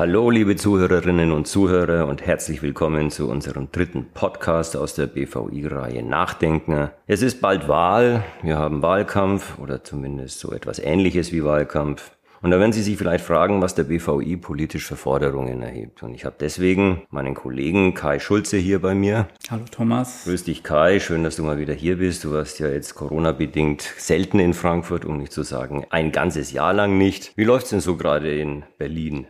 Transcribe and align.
Hallo, 0.00 0.30
liebe 0.30 0.56
Zuhörerinnen 0.56 1.30
und 1.30 1.46
Zuhörer 1.46 2.06
und 2.06 2.24
herzlich 2.24 2.62
willkommen 2.62 3.10
zu 3.10 3.28
unserem 3.28 3.70
dritten 3.70 4.06
Podcast 4.14 4.74
aus 4.74 4.94
der 4.94 5.06
BVI-Reihe 5.06 6.02
Nachdenken. 6.02 6.88
Es 7.06 7.20
ist 7.20 7.42
bald 7.42 7.68
Wahl, 7.68 8.24
wir 8.40 8.56
haben 8.56 8.80
Wahlkampf 8.80 9.58
oder 9.58 9.84
zumindest 9.84 10.40
so 10.40 10.52
etwas 10.52 10.78
ähnliches 10.78 11.32
wie 11.32 11.44
Wahlkampf. 11.44 12.12
Und 12.40 12.50
da 12.50 12.58
werden 12.58 12.72
Sie 12.72 12.80
sich 12.80 12.96
vielleicht 12.96 13.22
fragen, 13.22 13.60
was 13.60 13.74
der 13.74 13.84
BVI 13.84 14.38
politisch 14.38 14.86
für 14.86 14.96
Forderungen 14.96 15.60
erhebt. 15.60 16.02
Und 16.02 16.14
ich 16.14 16.24
habe 16.24 16.36
deswegen 16.40 17.02
meinen 17.10 17.34
Kollegen 17.34 17.92
Kai 17.92 18.20
Schulze 18.20 18.56
hier 18.56 18.80
bei 18.80 18.94
mir. 18.94 19.28
Hallo 19.50 19.64
Thomas. 19.70 20.24
Grüß 20.24 20.44
dich 20.44 20.62
Kai, 20.62 20.98
schön, 20.98 21.24
dass 21.24 21.36
du 21.36 21.42
mal 21.42 21.58
wieder 21.58 21.74
hier 21.74 21.98
bist. 21.98 22.24
Du 22.24 22.32
warst 22.32 22.58
ja 22.58 22.68
jetzt 22.68 22.94
Corona-bedingt 22.94 23.82
selten 23.98 24.38
in 24.38 24.54
Frankfurt, 24.54 25.04
um 25.04 25.18
nicht 25.18 25.32
zu 25.32 25.42
sagen 25.42 25.84
ein 25.90 26.10
ganzes 26.10 26.52
Jahr 26.52 26.72
lang 26.72 26.96
nicht. 26.96 27.32
Wie 27.36 27.44
läuft's 27.44 27.68
denn 27.68 27.80
so 27.80 27.98
gerade 27.98 28.34
in 28.34 28.62
Berlin? 28.78 29.26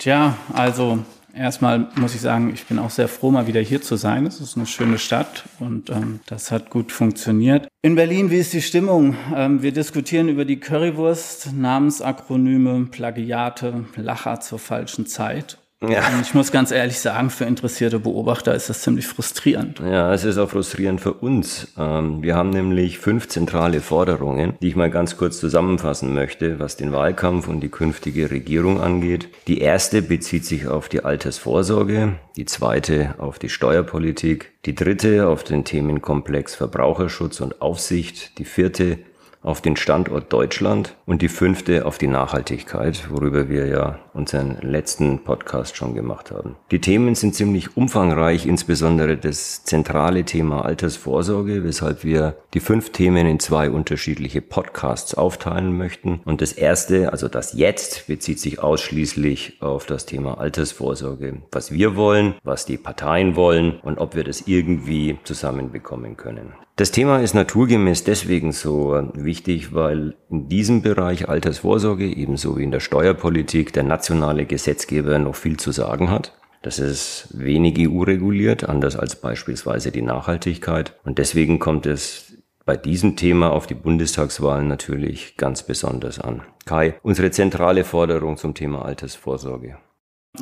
Tja, 0.00 0.34
also 0.54 0.98
Erstmal 1.34 1.88
muss 1.94 2.14
ich 2.14 2.20
sagen, 2.20 2.50
ich 2.52 2.66
bin 2.66 2.78
auch 2.78 2.90
sehr 2.90 3.06
froh, 3.06 3.30
mal 3.30 3.46
wieder 3.46 3.60
hier 3.60 3.80
zu 3.80 3.96
sein. 3.96 4.26
Es 4.26 4.40
ist 4.40 4.56
eine 4.56 4.66
schöne 4.66 4.98
Stadt 4.98 5.44
und 5.60 5.88
ähm, 5.90 6.20
das 6.26 6.50
hat 6.50 6.70
gut 6.70 6.90
funktioniert. 6.90 7.68
In 7.82 7.94
Berlin, 7.94 8.30
wie 8.30 8.38
ist 8.38 8.52
die 8.52 8.62
Stimmung? 8.62 9.14
Ähm, 9.34 9.62
wir 9.62 9.72
diskutieren 9.72 10.28
über 10.28 10.44
die 10.44 10.58
Currywurst, 10.58 11.52
Namensakronyme, 11.52 12.88
Plagiate, 12.90 13.84
Lacher 13.94 14.40
zur 14.40 14.58
falschen 14.58 15.06
Zeit 15.06 15.58
ja. 15.88 16.02
Ich 16.20 16.34
muss 16.34 16.52
ganz 16.52 16.70
ehrlich 16.70 16.98
sagen, 16.98 17.30
für 17.30 17.44
interessierte 17.44 17.98
Beobachter 17.98 18.54
ist 18.54 18.68
das 18.68 18.82
ziemlich 18.82 19.06
frustrierend. 19.06 19.80
Ja, 19.80 20.12
es 20.12 20.24
ist 20.24 20.38
auch 20.38 20.50
frustrierend 20.50 21.00
für 21.00 21.14
uns. 21.14 21.68
Ähm, 21.78 22.22
wir 22.22 22.34
haben 22.34 22.50
nämlich 22.50 22.98
fünf 22.98 23.28
zentrale 23.28 23.80
Forderungen, 23.80 24.54
die 24.60 24.68
ich 24.68 24.76
mal 24.76 24.90
ganz 24.90 25.16
kurz 25.16 25.40
zusammenfassen 25.40 26.12
möchte, 26.12 26.58
was 26.58 26.76
den 26.76 26.92
Wahlkampf 26.92 27.48
und 27.48 27.60
die 27.60 27.68
künftige 27.68 28.30
Regierung 28.30 28.80
angeht. 28.80 29.28
Die 29.46 29.60
erste 29.60 30.02
bezieht 30.02 30.44
sich 30.44 30.68
auf 30.68 30.88
die 30.88 31.04
Altersvorsorge, 31.04 32.14
die 32.36 32.44
zweite 32.44 33.14
auf 33.18 33.38
die 33.38 33.48
Steuerpolitik, 33.48 34.52
die 34.66 34.74
dritte 34.74 35.28
auf 35.28 35.44
den 35.44 35.64
Themenkomplex 35.64 36.54
Verbraucherschutz 36.54 37.40
und 37.40 37.62
Aufsicht, 37.62 38.38
die 38.38 38.44
vierte 38.44 38.98
auf 39.42 39.60
den 39.60 39.76
Standort 39.76 40.32
Deutschland 40.32 40.96
und 41.06 41.22
die 41.22 41.28
fünfte 41.28 41.86
auf 41.86 41.98
die 41.98 42.06
Nachhaltigkeit, 42.06 43.10
worüber 43.10 43.48
wir 43.48 43.66
ja 43.66 43.98
unseren 44.12 44.58
letzten 44.60 45.24
Podcast 45.24 45.76
schon 45.76 45.94
gemacht 45.94 46.30
haben. 46.30 46.56
Die 46.70 46.80
Themen 46.80 47.14
sind 47.14 47.34
ziemlich 47.34 47.76
umfangreich, 47.76 48.46
insbesondere 48.46 49.16
das 49.16 49.64
zentrale 49.64 50.24
Thema 50.24 50.64
Altersvorsorge, 50.64 51.64
weshalb 51.64 52.04
wir 52.04 52.36
die 52.52 52.60
fünf 52.60 52.90
Themen 52.90 53.26
in 53.26 53.40
zwei 53.40 53.70
unterschiedliche 53.70 54.42
Podcasts 54.42 55.14
aufteilen 55.14 55.76
möchten. 55.76 56.20
Und 56.24 56.42
das 56.42 56.52
erste, 56.52 57.12
also 57.12 57.28
das 57.28 57.54
jetzt, 57.54 58.08
bezieht 58.08 58.40
sich 58.40 58.62
ausschließlich 58.62 59.62
auf 59.62 59.86
das 59.86 60.06
Thema 60.06 60.38
Altersvorsorge, 60.38 61.42
was 61.50 61.72
wir 61.72 61.96
wollen, 61.96 62.34
was 62.44 62.66
die 62.66 62.78
Parteien 62.78 63.36
wollen 63.36 63.78
und 63.80 63.98
ob 63.98 64.14
wir 64.14 64.24
das 64.24 64.42
irgendwie 64.46 65.18
zusammenbekommen 65.24 66.16
können. 66.16 66.52
Das 66.76 66.92
Thema 66.92 67.20
ist 67.20 67.34
naturgemäß 67.34 68.04
deswegen 68.04 68.52
so 68.52 68.98
wichtig, 69.12 69.29
weil 69.72 70.14
in 70.28 70.48
diesem 70.48 70.82
Bereich 70.82 71.28
Altersvorsorge 71.28 72.06
ebenso 72.06 72.56
wie 72.56 72.64
in 72.64 72.70
der 72.70 72.80
Steuerpolitik 72.80 73.72
der 73.72 73.84
nationale 73.84 74.46
Gesetzgeber 74.46 75.18
noch 75.18 75.36
viel 75.36 75.56
zu 75.56 75.72
sagen 75.72 76.10
hat. 76.10 76.32
Das 76.62 76.78
ist 76.78 77.28
wenig 77.32 77.76
EU 77.78 78.02
reguliert, 78.02 78.68
anders 78.68 78.96
als 78.96 79.16
beispielsweise 79.16 79.92
die 79.92 80.02
Nachhaltigkeit. 80.02 80.98
Und 81.04 81.18
deswegen 81.18 81.58
kommt 81.58 81.86
es 81.86 82.36
bei 82.66 82.76
diesem 82.76 83.16
Thema 83.16 83.50
auf 83.50 83.66
die 83.66 83.74
Bundestagswahlen 83.74 84.68
natürlich 84.68 85.36
ganz 85.36 85.62
besonders 85.62 86.20
an. 86.20 86.42
Kai, 86.66 86.94
unsere 87.02 87.30
zentrale 87.30 87.84
Forderung 87.84 88.36
zum 88.36 88.54
Thema 88.54 88.84
Altersvorsorge. 88.84 89.78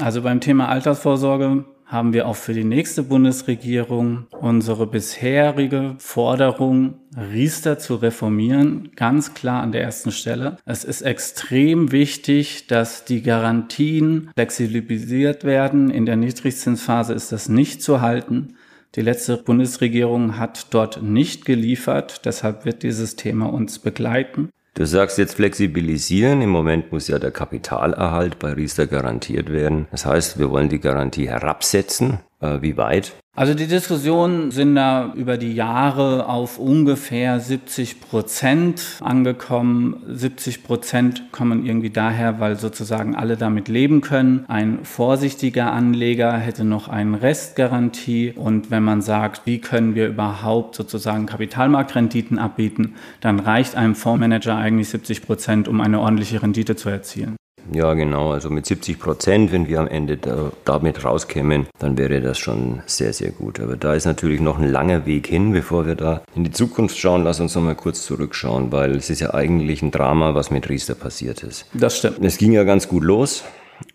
Also 0.00 0.22
beim 0.22 0.40
Thema 0.40 0.68
Altersvorsorge 0.68 1.64
haben 1.88 2.12
wir 2.12 2.28
auch 2.28 2.36
für 2.36 2.52
die 2.52 2.64
nächste 2.64 3.02
Bundesregierung 3.02 4.26
unsere 4.30 4.86
bisherige 4.86 5.94
Forderung, 5.98 7.00
Riester 7.32 7.78
zu 7.78 7.96
reformieren, 7.96 8.90
ganz 8.94 9.32
klar 9.32 9.62
an 9.62 9.72
der 9.72 9.82
ersten 9.82 10.12
Stelle. 10.12 10.58
Es 10.66 10.84
ist 10.84 11.00
extrem 11.00 11.90
wichtig, 11.90 12.66
dass 12.66 13.06
die 13.06 13.22
Garantien 13.22 14.30
flexibilisiert 14.34 15.44
werden. 15.44 15.90
In 15.90 16.04
der 16.04 16.16
Niedrigzinsphase 16.16 17.14
ist 17.14 17.32
das 17.32 17.48
nicht 17.48 17.82
zu 17.82 18.02
halten. 18.02 18.54
Die 18.94 19.00
letzte 19.00 19.38
Bundesregierung 19.38 20.38
hat 20.38 20.74
dort 20.74 21.02
nicht 21.02 21.46
geliefert. 21.46 22.26
Deshalb 22.26 22.66
wird 22.66 22.82
dieses 22.82 23.16
Thema 23.16 23.46
uns 23.46 23.78
begleiten. 23.78 24.50
Du 24.78 24.86
sagst 24.86 25.18
jetzt 25.18 25.34
flexibilisieren. 25.34 26.40
Im 26.40 26.50
Moment 26.50 26.92
muss 26.92 27.08
ja 27.08 27.18
der 27.18 27.32
Kapitalerhalt 27.32 28.38
bei 28.38 28.52
Riester 28.52 28.86
garantiert 28.86 29.50
werden. 29.50 29.88
Das 29.90 30.06
heißt, 30.06 30.38
wir 30.38 30.52
wollen 30.52 30.68
die 30.68 30.78
Garantie 30.78 31.28
herabsetzen. 31.28 32.20
Äh, 32.40 32.62
wie 32.62 32.76
weit? 32.76 33.12
Also 33.38 33.54
die 33.54 33.68
Diskussionen 33.68 34.50
sind 34.50 34.74
da 34.74 35.12
über 35.14 35.36
die 35.38 35.54
Jahre 35.54 36.26
auf 36.26 36.58
ungefähr 36.58 37.38
70 37.38 38.00
Prozent 38.00 38.98
angekommen. 39.00 40.02
70 40.08 40.64
Prozent 40.64 41.30
kommen 41.30 41.64
irgendwie 41.64 41.90
daher, 41.90 42.40
weil 42.40 42.58
sozusagen 42.58 43.14
alle 43.14 43.36
damit 43.36 43.68
leben 43.68 44.00
können. 44.00 44.44
Ein 44.48 44.84
vorsichtiger 44.84 45.72
Anleger 45.72 46.36
hätte 46.36 46.64
noch 46.64 46.88
eine 46.88 47.22
Restgarantie. 47.22 48.32
Und 48.34 48.72
wenn 48.72 48.82
man 48.82 49.02
sagt, 49.02 49.46
wie 49.46 49.60
können 49.60 49.94
wir 49.94 50.08
überhaupt 50.08 50.74
sozusagen 50.74 51.26
Kapitalmarktrenditen 51.26 52.40
abbieten, 52.40 52.96
dann 53.20 53.38
reicht 53.38 53.76
einem 53.76 53.94
Fondsmanager 53.94 54.56
eigentlich 54.56 54.88
70 54.88 55.22
Prozent, 55.22 55.68
um 55.68 55.80
eine 55.80 56.00
ordentliche 56.00 56.42
Rendite 56.42 56.74
zu 56.74 56.88
erzielen. 56.88 57.37
Ja, 57.72 57.94
genau. 57.94 58.32
Also 58.32 58.50
mit 58.50 58.66
70 58.66 58.98
Prozent, 58.98 59.52
wenn 59.52 59.68
wir 59.68 59.80
am 59.80 59.88
Ende 59.88 60.16
da, 60.16 60.52
damit 60.64 61.04
rauskämen, 61.04 61.66
dann 61.78 61.98
wäre 61.98 62.20
das 62.20 62.38
schon 62.38 62.82
sehr, 62.86 63.12
sehr 63.12 63.30
gut. 63.30 63.60
Aber 63.60 63.76
da 63.76 63.94
ist 63.94 64.06
natürlich 64.06 64.40
noch 64.40 64.58
ein 64.58 64.70
langer 64.70 65.06
Weg 65.06 65.26
hin, 65.26 65.52
bevor 65.52 65.86
wir 65.86 65.94
da 65.94 66.22
in 66.34 66.44
die 66.44 66.50
Zukunft 66.50 66.96
schauen. 66.98 67.24
Lass 67.24 67.40
uns 67.40 67.54
noch 67.54 67.62
mal 67.62 67.74
kurz 67.74 68.04
zurückschauen, 68.04 68.72
weil 68.72 68.96
es 68.96 69.10
ist 69.10 69.20
ja 69.20 69.34
eigentlich 69.34 69.82
ein 69.82 69.90
Drama, 69.90 70.34
was 70.34 70.50
mit 70.50 70.68
Riester 70.68 70.94
passiert 70.94 71.42
ist. 71.42 71.66
Das 71.74 71.98
stimmt. 71.98 72.24
Es 72.24 72.38
ging 72.38 72.52
ja 72.52 72.64
ganz 72.64 72.88
gut 72.88 73.04
los. 73.04 73.44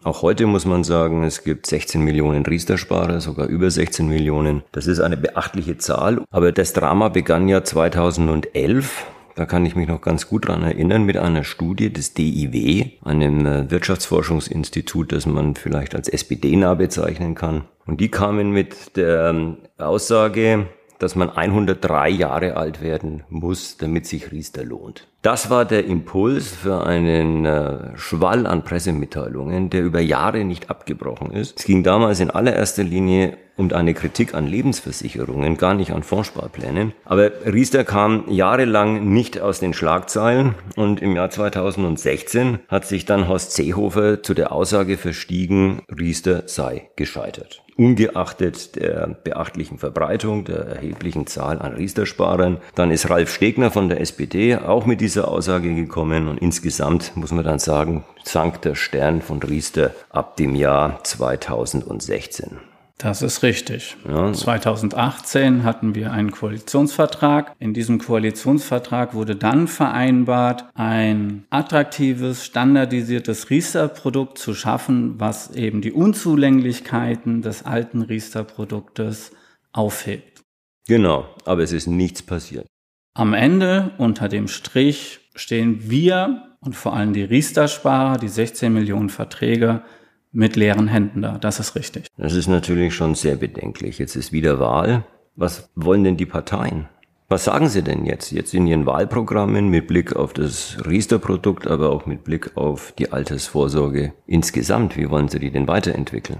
Auch 0.03 0.22
heute 0.22 0.45
muss 0.47 0.66
man 0.66 0.83
sagen, 0.83 1.23
es 1.23 1.44
gibt 1.44 1.66
16 1.66 2.01
Millionen 2.01 2.45
Riester-Sparer, 2.45 3.22
sogar 3.22 3.47
über 3.47 3.69
16 3.69 4.07
Millionen. 4.07 4.63
Das 4.72 4.88
ist 4.88 5.00
eine 5.00 5.17
beachtliche 5.17 5.78
Zahl. 5.78 6.22
Aber 6.31 6.51
das 6.51 6.73
Drama 6.73 7.09
begann 7.09 7.47
ja 7.47 7.63
2011 7.63 9.06
da 9.35 9.45
kann 9.45 9.66
ich 9.66 9.75
mich 9.75 9.88
noch 9.88 10.01
ganz 10.01 10.27
gut 10.27 10.47
dran 10.47 10.63
erinnern 10.63 11.03
mit 11.03 11.17
einer 11.17 11.44
Studie 11.44 11.91
des 11.91 12.13
DIW, 12.13 12.91
einem 13.03 13.45
äh, 13.45 13.71
Wirtschaftsforschungsinstitut, 13.71 15.11
das 15.11 15.25
man 15.25 15.55
vielleicht 15.55 15.95
als 15.95 16.07
SPD-nah 16.07 16.75
bezeichnen 16.75 17.35
kann. 17.35 17.66
Und 17.85 17.99
die 17.99 18.09
kamen 18.09 18.51
mit 18.51 18.95
der 18.95 19.29
ähm, 19.29 19.57
Aussage, 19.77 20.67
dass 21.03 21.16
man 21.16 21.30
103 21.30 22.09
Jahre 22.09 22.56
alt 22.56 22.81
werden 22.81 23.24
muss, 23.30 23.78
damit 23.78 24.08
sich 24.08 24.31
Riester 24.31 24.64
lohnt. 24.64 25.08
Das 25.22 25.50
war 25.50 25.66
der 25.66 25.86
Impuls 25.86 26.50
für 26.50 26.86
einen 26.86 27.46
äh, 27.46 27.97
Schwall 27.97 28.47
an 28.47 28.64
Pressemitteilungen, 28.64 29.69
der 29.69 29.84
über 29.84 30.00
Jahre 30.00 30.44
nicht 30.44 30.69
abgebrochen 30.69 31.31
ist. 31.31 31.59
Es 31.59 31.66
ging 31.66 31.84
damals 31.84 32.19
in 32.19 32.30
allererster 32.30 32.84
Linie 32.84 33.38
um 33.56 33.72
eine 33.72 33.94
Kritik 33.94 34.34
an 34.34 34.47
Lebensversicherungen, 34.47 35.58
gar 35.58 35.75
nicht 35.75 35.92
an 35.92 36.03
Fondssparplänen. 36.03 36.94
Aber 37.06 37.31
Riester 37.46 37.84
kam 37.84 38.24
jahrelang 38.30 39.13
nicht 39.13 39.40
aus 39.40 39.59
den 39.59 39.74
Schlagzeilen 39.74 40.56
und 40.75 41.02
im 41.02 41.16
Jahr 41.16 41.30
2016 41.30 42.59
hat 42.68 42.86
sich 42.86 43.06
dann 43.06 43.28
Horst 43.28 43.52
Seehofer 43.52 44.24
zu 44.24 44.34
der 44.34 44.52
Aussage 44.52 44.97
verstiegen, 44.97 45.81
Riester 45.90 46.47
sei 46.47 46.90
gescheitert 46.96 47.62
ungeachtet 47.78 48.75
der 48.75 49.15
beachtlichen 49.24 49.77
Verbreitung, 49.77 50.45
der 50.45 50.59
erheblichen 50.65 51.27
Zahl 51.27 51.59
an 51.59 51.74
Riester-Sparern. 51.74 52.57
Dann 52.75 52.92
ist 52.92 53.09
Ralf 53.09 53.33
Stegner 53.33 53.71
von 53.71 53.89
der 53.89 54.01
SPD 54.01 54.56
auch 54.56 54.86
mit 54.86 55.01
dieser 55.01 55.27
Aussage 55.27 55.74
gekommen 55.74 56.27
und 56.27 56.38
insgesamt 56.38 57.15
muss 57.15 57.31
man 57.31 57.44
dann 57.44 57.59
sagen, 57.59 58.03
sank 58.24 58.62
der 58.62 58.75
Stern 58.75 59.21
von 59.21 59.42
Riester 59.42 59.92
ab 60.09 60.38
dem 60.38 60.56
Jahr 60.56 61.03
2016. 61.03 62.73
Das 62.98 63.22
ist 63.22 63.44
richtig. 63.44 63.98
Ja. 64.07 64.31
2018 64.31 65.63
hatten 65.63 65.95
wir 65.95 66.12
einen 66.12 66.31
Koalitionsvertrag. 66.31 67.56
In 67.60 67.74
diesem 67.74 68.00
Koalitionsvertrag 68.00 69.13
wurde 69.13 69.36
dann 69.36 69.68
vereinbart, 69.68 70.66
ein 70.75 71.45
attraktives, 71.50 72.45
standardisiertes 72.45 73.50
Riester-Produkt 73.50 74.38
zu 74.38 74.54
schaffen, 74.54 75.19
was 75.19 75.51
eben 75.56 75.81
die 75.81 75.92
Unzulänglichkeiten 75.92 77.42
des 77.42 77.63
alten 77.63 78.04
Riester-Produktes 78.04 79.31
aufhebt. 79.74 80.44
Genau, 80.88 81.25
aber 81.46 81.63
es 81.63 81.72
ist 81.72 81.88
nichts 81.88 82.22
passiert. 82.22 82.68
Am 83.16 83.34
Ende, 83.34 83.92
unter 83.98 84.30
dem 84.30 84.48
Strich, 84.48 85.19
stehen 85.36 85.89
wir 85.89 86.56
und 86.62 86.75
vor 86.75 86.94
allem 86.94 87.13
die 87.13 87.24
Riester-Sparer, 87.24 88.18
die 88.18 88.28
16 88.28 88.72
Millionen 88.72 89.10
Verträge, 89.10 89.84
mit 90.33 90.56
leeren 90.56 90.88
Händen 90.88 91.21
da. 91.21 91.38
Das 91.38 91.59
ist 91.59 91.75
richtig. 91.75 92.07
Das 92.18 92.33
ist 92.33 92.47
natürlich 92.47 92.94
schon 92.94 93.15
sehr 93.15 93.38
bedenklich. 93.38 94.00
Jetzt 94.00 94.15
ist 94.15 94.33
wieder 94.33 94.59
Wahl. 94.59 95.06
Was 95.35 95.69
wollen 95.75 96.03
denn 96.03 96.18
die 96.18 96.25
Parteien? 96.25 96.89
Was 97.30 97.45
sagen 97.45 97.69
Sie 97.69 97.81
denn 97.81 98.06
jetzt, 98.06 98.31
jetzt 98.31 98.53
in 98.53 98.68
Ihren 98.68 98.85
Wahlprogrammen 98.85 99.69
mit 99.69 99.88
Blick 99.88 100.15
auf 100.15 100.33
das 100.33 100.77
Riester-Produkt, 100.85 101.65
aber 101.65 101.89
auch 101.91 102.06
mit 102.06 102.24
Blick 102.24 102.57
auf 102.57 102.94
die 102.97 103.12
Altersvorsorge 103.12 104.13
insgesamt? 104.27 104.97
Wie 104.97 105.09
wollen 105.09 105.30
Sie 105.30 105.39
die 105.39 105.50
denn 105.50 105.68
weiterentwickeln? 105.68 106.39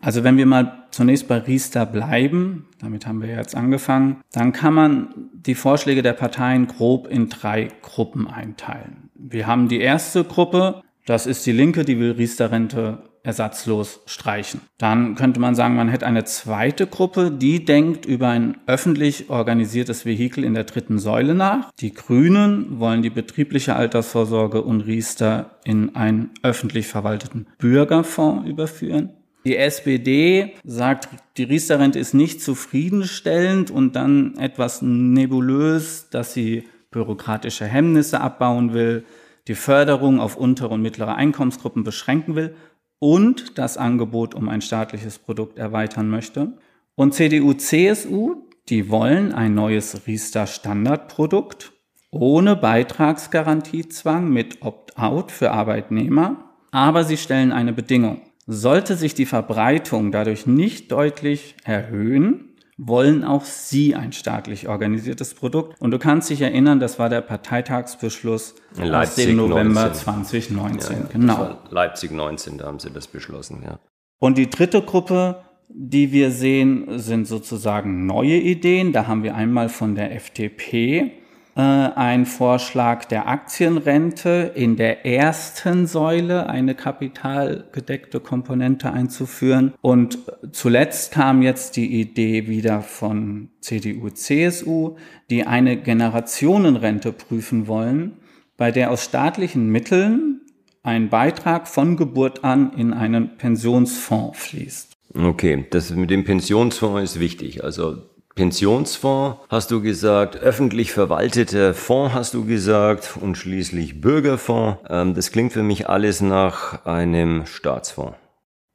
Also 0.00 0.24
wenn 0.24 0.36
wir 0.36 0.46
mal 0.46 0.86
zunächst 0.90 1.28
bei 1.28 1.38
Riester 1.38 1.86
bleiben, 1.86 2.66
damit 2.80 3.06
haben 3.06 3.22
wir 3.22 3.28
jetzt 3.28 3.56
angefangen, 3.56 4.20
dann 4.32 4.52
kann 4.52 4.74
man 4.74 5.30
die 5.32 5.54
Vorschläge 5.54 6.02
der 6.02 6.12
Parteien 6.12 6.66
grob 6.66 7.06
in 7.06 7.28
drei 7.28 7.68
Gruppen 7.80 8.26
einteilen. 8.26 9.10
Wir 9.14 9.46
haben 9.46 9.68
die 9.68 9.80
erste 9.80 10.24
Gruppe, 10.24 10.82
das 11.06 11.26
ist 11.26 11.46
die 11.46 11.52
Linke, 11.52 11.84
die 11.84 11.98
will 11.98 12.12
Riester-Rente 12.12 13.04
ersatzlos 13.24 14.00
streichen. 14.06 14.60
Dann 14.78 15.14
könnte 15.14 15.40
man 15.40 15.54
sagen, 15.54 15.76
man 15.76 15.88
hätte 15.88 16.06
eine 16.06 16.24
zweite 16.24 16.86
Gruppe, 16.86 17.30
die 17.32 17.64
denkt 17.64 18.04
über 18.06 18.28
ein 18.28 18.58
öffentlich 18.66 19.30
organisiertes 19.30 20.04
Vehikel 20.04 20.44
in 20.44 20.54
der 20.54 20.64
dritten 20.64 20.98
Säule 20.98 21.34
nach. 21.34 21.72
Die 21.80 21.94
Grünen 21.94 22.78
wollen 22.78 23.02
die 23.02 23.10
betriebliche 23.10 23.76
Altersvorsorge 23.76 24.62
und 24.62 24.82
Riester 24.82 25.58
in 25.64 25.96
einen 25.96 26.30
öffentlich 26.42 26.86
verwalteten 26.86 27.46
Bürgerfonds 27.58 28.46
überführen. 28.46 29.10
Die 29.46 29.56
SPD 29.56 30.54
sagt, 30.64 31.08
die 31.36 31.44
Riester-Rente 31.44 31.98
ist 31.98 32.14
nicht 32.14 32.42
zufriedenstellend 32.42 33.70
und 33.70 33.96
dann 33.96 34.36
etwas 34.38 34.80
nebulös, 34.82 36.08
dass 36.10 36.34
sie 36.34 36.64
bürokratische 36.90 37.66
Hemmnisse 37.66 38.20
abbauen 38.20 38.72
will, 38.72 39.04
die 39.48 39.54
Förderung 39.54 40.20
auf 40.20 40.36
untere 40.36 40.68
und 40.68 40.80
mittlere 40.80 41.16
Einkommensgruppen 41.16 41.84
beschränken 41.84 42.34
will 42.34 42.54
und 42.98 43.58
das 43.58 43.76
Angebot 43.76 44.34
um 44.34 44.48
ein 44.48 44.60
staatliches 44.60 45.18
Produkt 45.18 45.58
erweitern 45.58 46.08
möchte. 46.08 46.54
Und 46.94 47.14
CDU, 47.14 47.52
CSU, 47.54 48.36
die 48.68 48.88
wollen 48.88 49.32
ein 49.32 49.54
neues 49.54 50.06
Riester-Standardprodukt 50.06 51.72
ohne 52.10 52.54
Beitragsgarantiezwang 52.56 54.30
mit 54.30 54.62
Opt-out 54.62 55.32
für 55.32 55.50
Arbeitnehmer, 55.50 56.54
aber 56.70 57.04
sie 57.04 57.16
stellen 57.16 57.52
eine 57.52 57.72
Bedingung. 57.72 58.22
Sollte 58.46 58.94
sich 58.96 59.14
die 59.14 59.26
Verbreitung 59.26 60.12
dadurch 60.12 60.46
nicht 60.46 60.92
deutlich 60.92 61.56
erhöhen, 61.64 62.53
wollen 62.76 63.24
auch 63.24 63.44
sie 63.44 63.94
ein 63.94 64.12
staatlich 64.12 64.68
organisiertes 64.68 65.34
Produkt. 65.34 65.80
Und 65.80 65.90
du 65.90 65.98
kannst 65.98 66.30
dich 66.30 66.40
erinnern, 66.40 66.80
das 66.80 66.98
war 66.98 67.08
der 67.08 67.20
Parteitagsbeschluss 67.20 68.54
Leipzig 68.76 68.92
aus 68.96 69.14
dem 69.14 69.36
November 69.36 69.84
19. 69.84 69.94
2019. 69.94 70.96
Ja, 70.96 71.02
ja, 71.02 71.08
genau. 71.10 71.58
Leipzig 71.70 72.10
19, 72.10 72.58
da 72.58 72.66
haben 72.66 72.78
sie 72.78 72.90
das 72.90 73.06
beschlossen, 73.06 73.62
ja. 73.64 73.78
Und 74.18 74.38
die 74.38 74.48
dritte 74.48 74.82
Gruppe, 74.82 75.44
die 75.68 76.12
wir 76.12 76.30
sehen, 76.30 76.98
sind 76.98 77.26
sozusagen 77.26 78.06
neue 78.06 78.36
Ideen. 78.36 78.92
Da 78.92 79.06
haben 79.06 79.22
wir 79.22 79.34
einmal 79.34 79.68
von 79.68 79.94
der 79.94 80.14
FDP 80.14 81.12
äh, 81.56 81.60
ein 81.60 82.26
Vorschlag 82.26 83.04
der 83.04 83.28
Aktienrente 83.28 84.52
in 84.54 84.76
der 84.76 85.06
ersten 85.06 85.86
Säule 85.86 86.48
eine 86.48 86.74
kapitalgedeckte 86.74 88.20
Komponente 88.20 88.92
einzuführen. 88.92 89.74
Und 89.80 90.18
zuletzt 90.52 91.12
kam 91.12 91.42
jetzt 91.42 91.76
die 91.76 92.00
Idee 92.00 92.48
wieder 92.48 92.82
von 92.82 93.50
CDU, 93.60 94.10
CSU, 94.10 94.96
die 95.30 95.46
eine 95.46 95.76
Generationenrente 95.76 97.12
prüfen 97.12 97.68
wollen, 97.68 98.18
bei 98.56 98.70
der 98.70 98.90
aus 98.90 99.04
staatlichen 99.04 99.68
Mitteln 99.68 100.40
ein 100.82 101.08
Beitrag 101.08 101.66
von 101.68 101.96
Geburt 101.96 102.44
an 102.44 102.72
in 102.76 102.92
einen 102.92 103.36
Pensionsfonds 103.36 104.38
fließt. 104.38 104.92
Okay, 105.14 105.64
das 105.70 105.90
mit 105.90 106.10
dem 106.10 106.24
Pensionsfonds 106.24 107.02
ist 107.02 107.20
wichtig. 107.20 107.62
Also 107.62 108.02
Pensionsfonds 108.34 109.38
hast 109.48 109.70
du 109.70 109.80
gesagt, 109.80 110.36
öffentlich 110.36 110.92
verwalteter 110.92 111.72
Fonds 111.72 112.14
hast 112.14 112.34
du 112.34 112.44
gesagt 112.44 113.16
und 113.20 113.36
schließlich 113.36 114.00
Bürgerfonds. 114.00 114.78
Ähm, 114.88 115.14
das 115.14 115.30
klingt 115.30 115.52
für 115.52 115.62
mich 115.62 115.88
alles 115.88 116.20
nach 116.20 116.84
einem 116.84 117.46
Staatsfonds. 117.46 118.16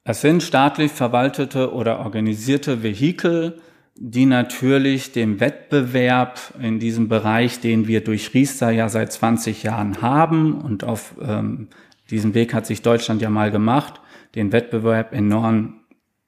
Es 0.05 0.21
sind 0.21 0.43
staatlich 0.43 0.91
verwaltete 0.91 1.73
oder 1.73 1.99
organisierte 1.99 2.83
Vehikel, 2.83 3.59
die 3.95 4.25
natürlich 4.25 5.11
dem 5.11 5.41
Wettbewerb 5.41 6.39
in 6.61 6.79
diesem 6.79 7.09
Bereich, 7.09 7.59
den 7.59 7.85
wir 7.85 8.01
durch 8.01 8.33
Riester 8.33 8.71
ja 8.71 8.87
seit 8.87 9.11
20 9.11 9.63
Jahren 9.63 10.01
haben 10.01 10.61
und 10.61 10.85
auf 10.85 11.15
ähm, 11.21 11.67
diesem 12.09 12.33
Weg 12.33 12.53
hat 12.53 12.65
sich 12.65 12.81
Deutschland 12.81 13.21
ja 13.21 13.29
mal 13.29 13.51
gemacht, 13.51 13.99
den 14.35 14.53
Wettbewerb 14.53 15.13
enorm 15.13 15.81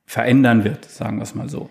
verändern 0.05 0.65
wird, 0.65 0.83
sagen 0.85 1.17
wir 1.17 1.23
es 1.23 1.33
mal 1.33 1.47
so. 1.47 1.69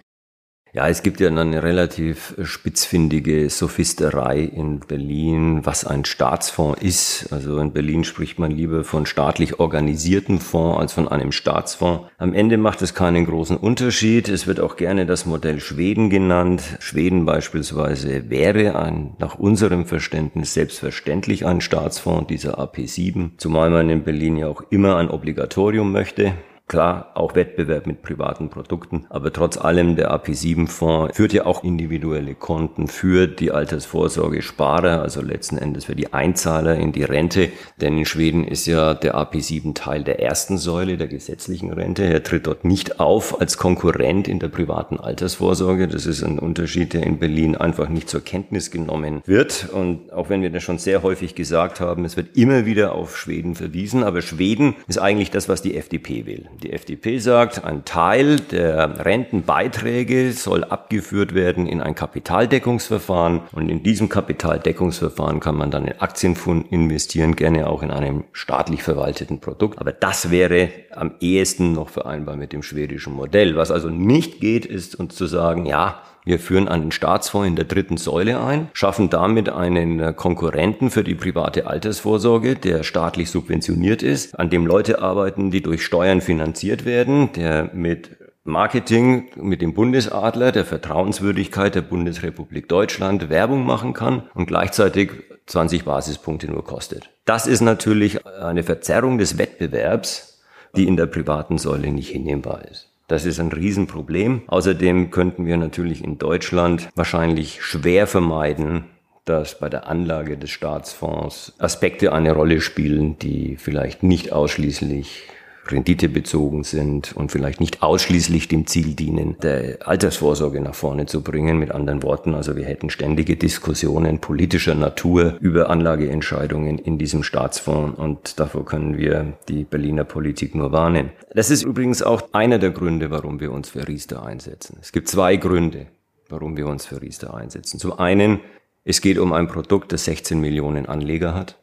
Ja, 0.72 0.87
es 0.87 1.02
gibt 1.02 1.19
ja 1.19 1.28
eine 1.28 1.64
relativ 1.64 2.37
spitzfindige 2.40 3.50
Sophisterei 3.50 4.38
in 4.38 4.78
Berlin, 4.78 5.67
was 5.67 5.84
ein 5.84 6.05
Staatsfonds 6.05 6.81
ist. 6.81 7.32
Also 7.32 7.58
in 7.58 7.72
Berlin 7.72 8.05
spricht 8.05 8.38
man 8.38 8.52
lieber 8.52 8.84
von 8.84 9.05
staatlich 9.05 9.58
organisierten 9.58 10.38
Fonds 10.38 10.78
als 10.78 10.93
von 10.93 11.08
einem 11.08 11.32
Staatsfonds. 11.32 12.05
Am 12.19 12.34
Ende 12.34 12.56
macht 12.56 12.82
es 12.82 12.94
keinen 12.94 13.26
großen 13.26 13.56
Unterschied. 13.56 14.28
Es 14.28 14.46
wird 14.46 14.61
auch 14.61 14.76
gerne 14.76 15.06
das 15.06 15.26
Modell 15.26 15.58
Schweden 15.58 16.08
genannt. 16.08 16.62
Schweden 16.78 17.25
beispielsweise 17.25 18.31
wäre 18.31 18.78
ein, 18.78 19.14
nach 19.19 19.40
unserem 19.40 19.87
Verständnis 19.87 20.55
selbstverständlich 20.55 21.46
ein 21.46 21.61
Staatsfonds, 21.61 22.28
dieser 22.28 22.61
AP7. 22.61 23.31
Zumal 23.38 23.70
man 23.70 23.90
in 23.90 24.05
Berlin 24.05 24.37
ja 24.37 24.46
auch 24.46 24.62
immer 24.70 24.99
ein 24.99 25.11
Obligatorium 25.11 25.90
möchte. 25.90 26.34
Klar, 26.70 27.11
auch 27.14 27.34
Wettbewerb 27.34 27.88
mit 27.88 28.00
privaten 28.00 28.49
Produkten, 28.49 29.05
aber 29.11 29.32
trotz 29.32 29.58
allem 29.58 29.96
der 29.96 30.14
AP7-Fonds 30.14 31.17
führt 31.17 31.32
ja 31.32 31.44
auch 31.44 31.64
individuelle 31.64 32.37
Konten 32.37 32.87
für 32.87 33.26
die 33.26 33.50
Altersvorsorge-Sparer, 33.50 35.02
also 35.02 35.20
letzten 35.20 35.58
Endes 35.58 35.87
für 35.87 35.96
die 35.96 36.12
Einzahler 36.12 36.76
in 36.76 36.93
die 36.93 37.02
Rente. 37.02 37.49
Denn 37.81 37.99
in 37.99 38.05
Schweden 38.05 38.46
ist 38.46 38.67
ja 38.67 38.94
der 38.94 39.17
AP7 39.17 39.75
Teil 39.75 40.05
der 40.05 40.22
ersten 40.22 40.58
Säule 40.58 40.96
der 40.96 41.08
gesetzlichen 41.08 41.72
Rente. 41.72 42.05
Er 42.05 42.22
tritt 42.22 42.46
dort 42.46 42.64
nicht 42.64 43.00
auf 43.00 43.40
als 43.40 43.58
Konkurrent 43.58 44.28
in 44.28 44.38
der 44.38 44.46
privaten 44.46 45.00
Altersvorsorge. 45.00 45.88
Das 45.88 46.06
ist 46.06 46.23
ein 46.23 46.38
Unterschied, 46.38 46.94
der 46.94 47.02
in 47.02 47.19
Berlin 47.19 47.56
einfach 47.56 47.88
nicht 47.88 48.08
zur 48.08 48.20
Kenntnis 48.20 48.70
genommen 48.70 49.23
wird. 49.26 49.70
Und 49.73 50.12
auch 50.12 50.31
wenn 50.31 50.40
wir 50.40 50.50
das 50.50 50.62
schon 50.62 50.78
sehr 50.78 51.02
häufig 51.02 51.34
gesagt 51.34 51.81
haben, 51.81 52.05
es 52.05 52.16
wird 52.16 52.37
immer 52.37 52.64
wieder 52.64 52.93
auf 52.93 53.19
Schweden 53.19 53.56
verwiesen, 53.56 54.05
aber 54.05 54.23
Schweden 54.23 54.76
ist 54.87 54.99
eigentlich 54.99 55.32
das, 55.32 55.49
was 55.49 55.62
die 55.62 55.76
FDP 55.76 56.26
will. 56.26 56.46
Die 56.62 56.74
FDP 56.74 57.18
sagt, 57.18 57.64
ein 57.64 57.86
Teil 57.86 58.36
der 58.36 59.06
Rentenbeiträge 59.06 60.32
soll 60.32 60.62
abgeführt 60.62 61.35
werden 61.35 61.66
in 61.66 61.80
ein 61.80 61.94
Kapitaldeckungsverfahren 61.94 63.40
und 63.52 63.70
in 63.70 63.82
diesem 63.82 64.11
Kapitaldeckungsverfahren 64.11 65.40
kann 65.40 65.56
man 65.56 65.70
dann 65.70 65.87
in 65.87 65.99
Aktienfonds 66.00 66.68
investieren, 66.70 67.35
gerne 67.35 67.66
auch 67.66 67.82
in 67.82 67.90
einem 67.90 68.25
staatlich 68.32 68.82
verwalteten 68.82 69.40
Produkt. 69.40 69.78
Aber 69.78 69.92
das 69.92 70.30
wäre 70.30 70.68
am 70.90 71.14
ehesten 71.20 71.73
noch 71.73 71.88
vereinbar 71.88 72.37
mit 72.37 72.52
dem 72.52 72.62
schwedischen 72.62 73.14
Modell. 73.14 73.56
Was 73.56 73.70
also 73.70 73.88
nicht 73.88 74.40
geht, 74.40 74.66
ist 74.66 74.94
uns 74.96 75.14
zu 75.14 75.25
sagen, 75.25 75.64
ja, 75.64 76.02
wir 76.24 76.38
führen 76.38 76.68
einen 76.68 76.92
Staatsfonds 76.92 77.48
in 77.48 77.56
der 77.56 77.64
dritten 77.64 77.96
Säule 77.96 78.42
ein, 78.42 78.68
schaffen 78.72 79.10
damit 79.10 79.48
einen 79.48 80.14
Konkurrenten 80.16 80.90
für 80.90 81.04
die 81.04 81.14
private 81.14 81.66
Altersvorsorge, 81.66 82.56
der 82.56 82.82
staatlich 82.82 83.30
subventioniert 83.30 84.02
ist, 84.02 84.38
an 84.38 84.50
dem 84.50 84.66
Leute 84.66 85.00
arbeiten, 85.00 85.50
die 85.50 85.62
durch 85.62 85.84
Steuern 85.84 86.20
finanziert 86.20 86.84
werden, 86.84 87.32
der 87.32 87.70
mit 87.72 88.16
Marketing 88.44 89.28
mit 89.36 89.60
dem 89.60 89.74
Bundesadler, 89.74 90.50
der 90.50 90.64
Vertrauenswürdigkeit 90.64 91.74
der 91.74 91.82
Bundesrepublik 91.82 92.68
Deutschland 92.68 93.28
Werbung 93.28 93.66
machen 93.66 93.92
kann 93.92 94.28
und 94.34 94.46
gleichzeitig 94.46 95.10
20 95.46 95.84
Basispunkte 95.84 96.50
nur 96.50 96.64
kostet. 96.64 97.10
Das 97.24 97.46
ist 97.46 97.60
natürlich 97.60 98.26
eine 98.26 98.62
Verzerrung 98.62 99.18
des 99.18 99.36
Wettbewerbs, 99.36 100.42
die 100.76 100.86
in 100.86 100.96
der 100.96 101.06
privaten 101.06 101.58
Säule 101.58 101.90
nicht 101.90 102.10
hinnehmbar 102.10 102.64
ist. 102.70 102.89
Das 103.11 103.25
ist 103.25 103.40
ein 103.40 103.50
Riesenproblem. 103.50 104.43
Außerdem 104.47 105.11
könnten 105.11 105.45
wir 105.45 105.57
natürlich 105.57 106.05
in 106.05 106.19
Deutschland 106.19 106.88
wahrscheinlich 106.95 107.61
schwer 107.61 108.07
vermeiden, 108.07 108.85
dass 109.25 109.59
bei 109.59 109.69
der 109.69 109.88
Anlage 109.88 110.38
des 110.38 110.50
Staatsfonds 110.50 111.55
Aspekte 111.59 112.12
eine 112.12 112.31
Rolle 112.31 112.61
spielen, 112.61 113.19
die 113.19 113.57
vielleicht 113.57 114.05
nicht 114.05 114.31
ausschließlich 114.31 115.25
renditebezogen 115.72 116.64
sind 116.64 117.16
und 117.16 117.32
vielleicht 117.32 117.60
nicht 117.60 117.82
ausschließlich 117.82 118.48
dem 118.48 118.66
Ziel 118.66 118.94
dienen, 118.94 119.36
der 119.42 119.86
Altersvorsorge 119.86 120.60
nach 120.60 120.74
vorne 120.74 121.06
zu 121.06 121.22
bringen. 121.22 121.58
Mit 121.58 121.70
anderen 121.70 122.02
Worten, 122.02 122.34
also 122.34 122.56
wir 122.56 122.64
hätten 122.64 122.90
ständige 122.90 123.36
Diskussionen 123.36 124.18
politischer 124.18 124.74
Natur 124.74 125.36
über 125.40 125.70
Anlageentscheidungen 125.70 126.78
in 126.78 126.98
diesem 126.98 127.22
Staatsfonds 127.22 127.98
und 127.98 128.40
davor 128.40 128.64
können 128.64 128.98
wir 128.98 129.34
die 129.48 129.64
Berliner 129.64 130.04
Politik 130.04 130.54
nur 130.54 130.72
warnen. 130.72 131.10
Das 131.34 131.50
ist 131.50 131.62
übrigens 131.62 132.02
auch 132.02 132.22
einer 132.32 132.58
der 132.58 132.70
Gründe, 132.70 133.10
warum 133.10 133.40
wir 133.40 133.52
uns 133.52 133.70
für 133.70 133.86
Riester 133.86 134.24
einsetzen. 134.24 134.78
Es 134.80 134.92
gibt 134.92 135.08
zwei 135.08 135.36
Gründe, 135.36 135.86
warum 136.28 136.56
wir 136.56 136.66
uns 136.66 136.86
für 136.86 137.00
Riester 137.00 137.34
einsetzen. 137.34 137.78
Zum 137.78 137.98
einen, 137.98 138.40
es 138.84 139.00
geht 139.00 139.18
um 139.18 139.32
ein 139.32 139.48
Produkt, 139.48 139.92
das 139.92 140.04
16 140.04 140.40
Millionen 140.40 140.86
Anleger 140.86 141.34
hat. 141.34 141.60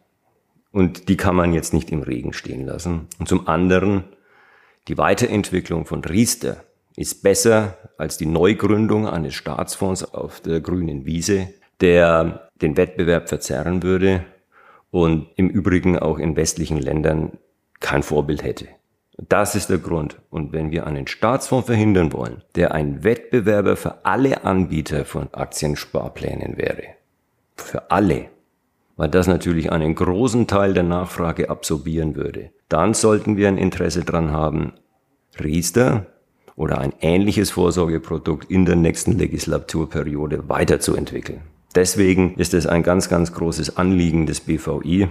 Und 0.71 1.09
die 1.09 1.17
kann 1.17 1.35
man 1.35 1.53
jetzt 1.53 1.73
nicht 1.73 1.91
im 1.91 2.01
Regen 2.01 2.33
stehen 2.33 2.65
lassen. 2.65 3.07
Und 3.19 3.27
zum 3.27 3.47
anderen, 3.47 4.03
die 4.87 4.97
Weiterentwicklung 4.97 5.85
von 5.85 6.03
Riester 6.03 6.63
ist 6.95 7.23
besser 7.23 7.77
als 7.97 8.17
die 8.17 8.25
Neugründung 8.25 9.07
eines 9.07 9.33
Staatsfonds 9.35 10.03
auf 10.13 10.41
der 10.41 10.61
grünen 10.61 11.05
Wiese. 11.05 11.49
der 11.79 12.49
den 12.61 12.77
Wettbewerb 12.77 13.29
verzerren 13.29 13.83
würde 13.83 14.25
und 14.91 15.27
im 15.35 15.49
Übrigen 15.49 15.99
auch 15.99 16.17
in 16.17 16.35
westlichen 16.35 16.77
Ländern 16.79 17.37
kein 17.79 18.03
Vorbild 18.03 18.43
hätte. 18.43 18.67
Das 19.29 19.55
ist 19.55 19.69
der 19.69 19.79
Grund. 19.79 20.19
Und 20.29 20.53
wenn 20.53 20.71
wir 20.71 20.85
einen 20.85 21.07
Staatsfonds 21.07 21.67
verhindern 21.67 22.13
wollen, 22.13 22.43
der 22.55 22.73
ein 22.73 23.03
Wettbewerber 23.03 23.75
für 23.75 24.05
alle 24.05 24.43
Anbieter 24.43 25.05
von 25.05 25.33
Aktiensparplänen 25.33 26.57
wäre, 26.57 26.83
für 27.55 27.89
alle, 27.89 28.29
weil 28.97 29.09
das 29.09 29.27
natürlich 29.27 29.71
einen 29.71 29.95
großen 29.95 30.47
Teil 30.47 30.73
der 30.73 30.83
Nachfrage 30.83 31.49
absorbieren 31.49 32.15
würde, 32.15 32.49
dann 32.67 32.93
sollten 32.93 33.37
wir 33.37 33.47
ein 33.47 33.57
Interesse 33.57 34.03
dran 34.03 34.31
haben, 34.31 34.73
Riester 35.39 36.07
oder 36.55 36.79
ein 36.79 36.93
ähnliches 36.99 37.51
Vorsorgeprodukt 37.51 38.49
in 38.49 38.65
der 38.65 38.75
nächsten 38.75 39.17
Legislaturperiode 39.17 40.49
weiterzuentwickeln. 40.49 41.41
Deswegen 41.75 42.33
ist 42.35 42.55
es 42.55 42.65
ein 42.65 42.81
ganz, 42.81 43.07
ganz 43.07 43.31
großes 43.33 43.77
Anliegen 43.77 44.25
des 44.25 44.41
BVI, 44.41 45.09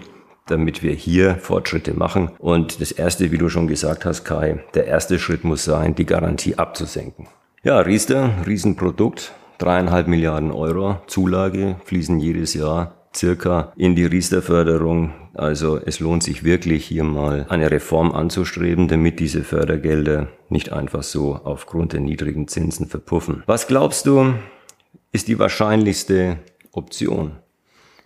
damit 0.49 0.83
wir 0.83 0.93
hier 0.93 1.37
Fortschritte 1.37 1.95
machen. 1.95 2.31
Und 2.39 2.81
das 2.81 2.91
erste, 2.91 3.31
wie 3.31 3.39
du 3.39 3.49
schon 3.49 3.69
gesagt 3.69 4.05
hast, 4.05 4.25
Kai, 4.25 4.65
der 4.75 4.87
erste 4.87 5.21
Schritt 5.21 5.45
muss 5.45 5.65
sein, 5.65 5.95
die 5.95 6.07
Garantie 6.07 6.57
abzusenken. 6.57 7.29
Ja, 7.63 7.79
Riester, 7.79 8.31
Riesenprodukt, 8.47 9.33
dreieinhalb 9.59 10.09
Milliarden 10.09 10.51
Euro 10.51 10.99
Zulage 11.07 11.77
fließen 11.85 12.19
jedes 12.19 12.55
Jahr 12.55 12.96
circa 13.17 13.73
in 13.77 13.95
die 13.95 14.05
Riester-Förderung. 14.05 15.13
Also 15.35 15.79
es 15.79 16.01
lohnt 16.01 16.23
sich 16.23 16.45
wirklich 16.45 16.87
hier 16.87 17.05
mal 17.05 17.47
eine 17.49 17.71
Reform 17.71 18.13
anzustreben, 18.13 18.89
damit 18.89 19.21
diese 19.21 19.43
Fördergelder 19.43 20.29
nicht 20.49 20.73
einfach 20.73 21.03
so 21.03 21.41
aufgrund 21.45 21.93
der 21.93 22.01
niedrigen 22.01 22.49
Zinsen 22.49 22.87
verpuffen. 22.87 23.43
Was 23.47 23.67
glaubst 23.67 24.07
du, 24.07 24.35
ist 25.13 25.29
die 25.29 25.39
wahrscheinlichste 25.39 26.39
Option? 26.73 27.33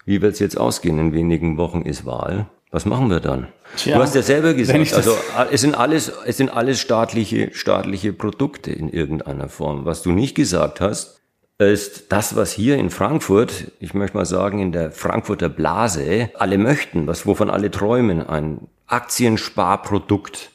Wie 0.05 0.23
wird 0.23 0.35
es 0.35 0.38
jetzt 0.38 0.59
ausgehen? 0.59 0.99
In 0.99 1.12
wenigen 1.12 1.57
Wochen 1.57 1.83
ist 1.83 2.07
Wahl. 2.07 2.49
Was 2.71 2.87
machen 2.87 3.11
wir 3.11 3.21
dann? 3.21 3.49
Tja, 3.76 3.97
du 3.97 4.02
hast 4.02 4.14
ja 4.14 4.23
selber 4.23 4.55
gesagt, 4.55 4.95
also 4.95 5.17
es 5.50 5.61
sind 5.61 5.75
alles, 5.75 6.12
es 6.25 6.37
sind 6.37 6.50
alles 6.50 6.81
staatliche, 6.81 7.50
staatliche 7.52 8.12
Produkte 8.12 8.71
in 8.71 8.88
irgendeiner 8.88 9.49
Form. 9.49 9.85
Was 9.85 10.02
du 10.02 10.12
nicht 10.12 10.37
gesagt 10.37 10.81
hast, 10.81 11.20
ist 11.67 12.12
das, 12.12 12.37
was 12.37 12.52
hier 12.52 12.76
in 12.76 12.90
Frankfurt, 12.90 13.73
ich 13.81 13.95
möchte 13.95 14.17
mal 14.17 14.26
sagen, 14.26 14.61
in 14.61 14.73
der 14.73 14.93
Frankfurter 14.93 15.49
Blase, 15.49 16.31
alle 16.38 16.59
möchten, 16.59 17.07
was, 17.07 17.26
wovon 17.26 17.50
alle 17.50 17.71
träumen, 17.71 18.26
ein 18.26 18.69
Aktiensparprodukt 18.87 20.50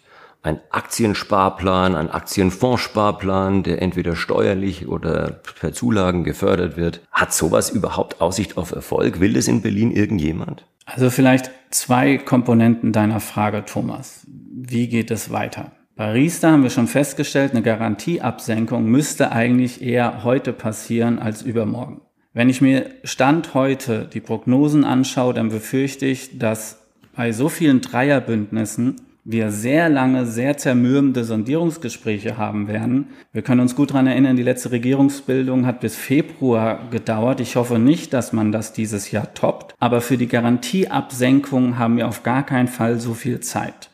ein 0.46 0.60
Aktiensparplan, 0.70 1.96
ein 1.96 2.12
Aktienfondssparplan, 2.12 3.64
der 3.64 3.82
entweder 3.82 4.16
steuerlich 4.16 4.88
oder 4.88 5.42
per 5.60 5.74
Zulagen 5.74 6.24
gefördert 6.24 6.78
wird. 6.78 7.02
Hat 7.12 7.34
sowas 7.34 7.72
überhaupt 7.72 8.22
Aussicht 8.22 8.56
auf 8.56 8.72
Erfolg? 8.72 9.20
Will 9.20 9.34
das 9.34 9.48
in 9.48 9.64
Berlin 9.64 9.92
irgendjemand? 9.92 10.66
Also 10.86 11.10
vielleicht 11.10 11.50
zwei 11.72 12.20
Komponenten 12.20 12.92
deiner 12.92 13.20
Frage, 13.20 13.66
Thomas. 13.66 14.28
Wie 14.28 14.88
geht 14.88 15.10
es 15.10 15.32
weiter? 15.32 15.72
Bei 15.98 16.12
Riester 16.12 16.52
haben 16.52 16.64
wir 16.64 16.70
schon 16.72 16.88
festgestellt, 16.88 17.52
eine 17.52 17.62
Garantieabsenkung 17.62 18.84
müsste 18.84 19.32
eigentlich 19.32 19.82
eher 19.82 20.26
heute 20.26 20.52
passieren 20.52 21.20
als 21.20 21.42
übermorgen. 21.42 22.02
Wenn 22.34 22.50
ich 22.50 22.60
mir 22.60 22.90
Stand 23.06 23.54
heute 23.54 24.10
die 24.12 24.20
Prognosen 24.20 24.84
anschaue, 24.84 25.34
dann 25.34 25.48
befürchte 25.48 26.06
ich, 26.06 26.38
dass 26.38 26.82
bei 27.16 27.32
so 27.32 27.48
vielen 27.48 27.80
Dreierbündnissen 27.80 28.98
wir 29.24 29.52
sehr 29.52 29.88
lange, 29.88 30.26
sehr 30.26 30.58
zermürbende 30.58 31.24
Sondierungsgespräche 31.24 32.38
haben 32.38 32.68
werden. 32.68 33.08
Wir 33.32 33.42
können 33.42 33.62
uns 33.62 33.74
gut 33.74 33.92
daran 33.92 34.08
erinnern, 34.08 34.36
die 34.36 34.44
letzte 34.44 34.72
Regierungsbildung 34.72 35.66
hat 35.66 35.80
bis 35.80 35.96
Februar 35.96 36.90
gedauert. 36.92 37.40
Ich 37.40 37.56
hoffe 37.56 37.80
nicht, 37.80 38.12
dass 38.12 38.34
man 38.34 38.52
das 38.52 38.74
dieses 38.74 39.12
Jahr 39.12 39.34
toppt. 39.34 39.74
Aber 39.80 40.02
für 40.02 40.18
die 40.18 40.28
Garantieabsenkung 40.28 41.80
haben 41.80 41.96
wir 41.96 42.10
auf 42.10 42.22
gar 42.22 42.46
keinen 42.46 42.68
Fall 42.68 43.00
so 43.00 43.14
viel 43.14 43.40
Zeit. 43.40 43.90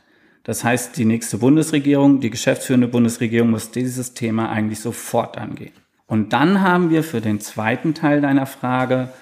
Das 0.52 0.66
heißt, 0.66 0.98
die 0.98 1.06
nächste 1.06 1.38
Bundesregierung, 1.38 2.20
die 2.20 2.30
geschäftsführende 2.30 2.90
Bundesregierung 2.90 3.52
muss 3.52 3.72
dieses 3.72 4.16
Thema 4.16 4.50
eigentlich 4.50 4.82
sofort 4.82 5.38
angehen. 5.38 5.72
Und 6.08 6.34
dann 6.34 6.60
haben 6.60 6.90
wir 6.90 7.06
für 7.06 7.22
den 7.22 7.40
zweiten 7.40 7.94
Teil 7.94 8.20
deiner 8.20 8.46
Frage, 8.46 9.14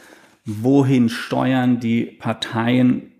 wohin 0.43 1.07
steuern 1.07 1.79
die 1.79 2.05
Parteien 2.05 3.12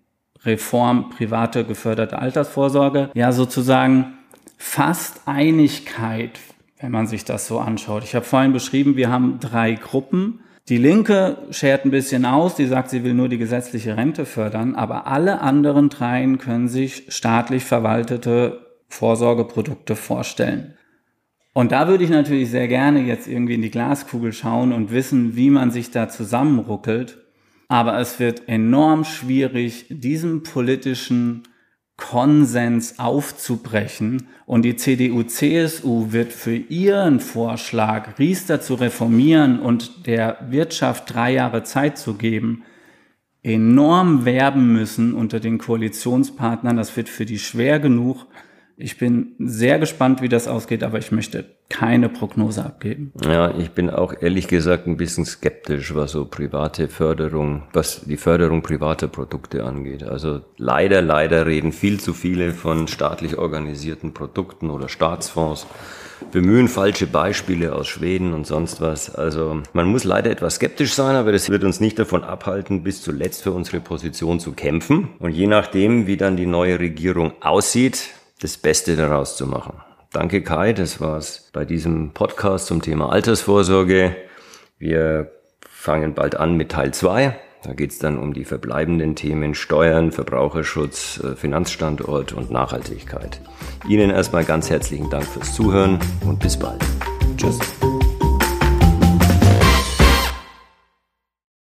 Reform 0.44 1.12
private 1.12 1.66
geförderte 1.66 2.18
Altersvorsorge 2.18 3.12
ja 3.14 3.32
sozusagen 3.32 4.18
fast 4.58 5.28
Einigkeit, 5.28 6.40
wenn 6.80 6.92
man 6.92 7.06
sich 7.06 7.26
das 7.26 7.46
so 7.46 7.60
anschaut. 7.60 8.04
Ich 8.04 8.16
habe 8.16 8.26
vorhin 8.26 8.54
beschrieben, 8.54 8.96
wir 8.96 9.12
haben 9.12 9.40
drei 9.40 9.74
Gruppen. 9.76 10.40
Die 10.70 10.78
Linke 10.78 11.38
schert 11.50 11.84
ein 11.84 11.92
bisschen 11.92 12.26
aus, 12.26 12.54
die 12.54 12.68
sagt, 12.68 12.92
sie 12.92 13.04
will 13.04 13.16
nur 13.16 13.28
die 13.28 13.40
gesetzliche 13.40 13.98
Rente 13.98 14.26
fördern, 14.26 14.76
aber 14.76 15.08
alle 15.08 15.42
anderen 15.42 15.90
dreien 15.90 16.38
können 16.38 16.68
sich 16.68 17.06
staatlich 17.10 17.64
verwaltete 17.66 18.68
Vorsorgeprodukte 18.88 19.96
vorstellen. 19.96 20.76
Und 21.54 21.72
da 21.72 21.88
würde 21.88 22.04
ich 22.04 22.12
natürlich 22.12 22.52
sehr 22.52 22.68
gerne 22.68 23.02
jetzt 23.02 23.28
irgendwie 23.28 23.56
in 23.56 23.64
die 23.64 23.72
Glaskugel 23.72 24.32
schauen 24.32 24.72
und 24.72 24.92
wissen, 24.92 25.36
wie 25.36 25.50
man 25.50 25.72
sich 25.72 25.90
da 25.90 26.08
zusammenruckelt. 26.08 27.18
Aber 27.68 28.00
es 28.00 28.20
wird 28.20 28.48
enorm 28.48 29.06
schwierig, 29.06 29.88
diesen 29.90 30.44
politischen 30.44 31.44
Konsens 32.00 32.98
aufzubrechen. 32.98 34.28
Und 34.46 34.64
die 34.64 34.76
CDU-CSU 34.76 36.12
wird 36.12 36.34
für 36.34 36.56
ihren 36.56 37.20
Vorschlag, 37.20 38.18
Riester 38.18 38.62
zu 38.62 38.76
reformieren 38.76 39.60
und 39.60 40.08
der 40.08 40.38
Wirtschaft 40.50 41.14
drei 41.14 41.34
Jahre 41.34 41.64
Zeit 41.64 41.98
zu 41.98 42.16
geben, 42.16 42.64
enorm 43.44 44.26
werben 44.26 44.74
müssen 44.74 45.14
unter 45.14 45.40
den 45.40 45.60
Koalitionspartnern. 45.60 46.78
Das 46.78 46.96
wird 46.98 47.10
für 47.10 47.26
die 47.26 47.40
schwer 47.40 47.80
genug. 47.80 48.26
Ich 48.82 48.98
bin 48.98 49.36
sehr 49.40 49.78
gespannt, 49.78 50.22
wie 50.22 50.30
das 50.30 50.48
ausgeht, 50.48 50.86
aber 50.86 51.00
ich 51.00 51.12
möchte 51.12 51.44
keine 51.68 52.08
Prognose 52.08 52.64
abgeben. 52.64 53.12
Ja, 53.26 53.54
ich 53.58 53.72
bin 53.72 53.90
auch 53.90 54.14
ehrlich 54.22 54.48
gesagt 54.48 54.88
ein 54.88 54.96
bisschen 54.96 55.26
skeptisch, 55.26 55.94
was 55.96 56.14
so 56.14 56.24
private 56.24 56.88
Förderung, 56.88 57.64
was 57.74 58.06
die 58.06 58.16
Förderung 58.16 58.62
privater 58.62 59.10
Produkte 59.10 59.66
angeht. 59.66 60.04
Also 60.04 60.40
leider, 60.56 61.02
leider 61.02 61.46
reden 61.46 61.74
viel 61.74 62.00
zu 62.00 62.14
viele 62.14 62.54
von 62.54 62.88
staatlich 62.88 63.38
organisierten 63.38 64.14
Produkten 64.14 64.70
oder 64.70 64.88
Staatsfonds 64.88 65.68
bemühen 66.32 66.70
falsche 66.70 67.08
Beispiele 67.08 67.76
aus 67.76 67.88
Schweden 67.88 68.34
und 68.34 68.48
sonst 68.48 68.80
was. 68.80 69.14
Also 69.14 69.62
man 69.74 69.88
muss 69.88 70.06
leider 70.06 70.32
etwas 70.32 70.56
skeptisch 70.56 70.94
sein, 70.94 71.18
aber 71.18 71.34
das 71.34 71.50
wird 71.50 71.66
uns 71.66 71.82
nicht 71.82 72.00
davon 72.00 72.24
abhalten, 72.24 72.84
bis 72.84 73.02
zuletzt 73.02 73.44
für 73.44 73.52
unsere 73.52 73.82
Position 73.82 74.40
zu 74.40 74.54
kämpfen. 74.54 75.10
Und 75.20 75.32
je 75.32 75.48
nachdem, 75.48 76.08
wie 76.08 76.18
dann 76.18 76.38
die 76.38 76.46
neue 76.46 76.80
Regierung 76.80 77.34
aussieht, 77.42 78.10
das 78.42 78.58
Beste 78.58 78.96
daraus 78.96 79.38
zu 79.38 79.48
machen. 79.48 79.82
Danke 80.12 80.42
Kai, 80.42 80.74
das 80.74 81.00
war's 81.00 81.50
bei 81.54 81.66
diesem 81.66 82.12
Podcast 82.14 82.68
zum 82.68 82.82
Thema 82.82 83.12
Altersvorsorge. 83.12 84.16
Wir 84.80 85.32
fangen 85.70 86.14
bald 86.16 86.36
an 86.36 86.56
mit 86.56 86.72
Teil 86.72 86.94
2. 86.94 87.38
Da 87.64 87.74
geht's 87.74 88.00
dann 88.00 88.18
um 88.18 88.34
die 88.34 88.46
verbleibenden 88.46 89.16
Themen 89.16 89.54
Steuern, 89.54 90.12
Verbraucherschutz, 90.12 91.22
äh, 91.22 91.36
Finanzstandort 91.36 92.32
und 92.32 92.52
Nachhaltigkeit. 92.52 93.42
Ihnen 93.88 94.10
erstmal 94.10 94.46
ganz 94.46 94.70
herzlichen 94.70 95.10
Dank 95.10 95.26
fürs 95.26 95.54
Zuhören 95.54 96.00
und 96.26 96.40
bis 96.40 96.58
bald. 96.58 96.82
Tschüss. 97.36 97.60